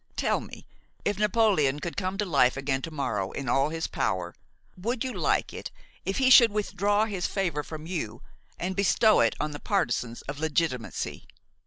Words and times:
Tell 0.15 0.39
me, 0.39 0.65
if 1.05 1.17
Napoléon 1.17 1.79
could 1.79 1.95
come 1.95 2.17
to 2.17 2.25
life 2.25 2.57
again 2.57 2.81
to 2.81 2.89
morrow 2.89 3.31
in 3.33 3.47
all 3.47 3.69
his 3.69 3.85
power, 3.85 4.33
would 4.75 5.03
you 5.03 5.13
like 5.13 5.53
it 5.53 5.69
if 6.05 6.17
he 6.17 6.31
should 6.31 6.51
withdraw 6.51 7.05
his 7.05 7.27
favor 7.27 7.61
from 7.61 7.85
you 7.85 8.23
and 8.57 8.75
bestow 8.75 9.19
it 9.19 9.35
on 9.39 9.51
the 9.51 9.59
partisans 9.59 10.23
of 10.23 10.39
legitimacy? 10.39 11.27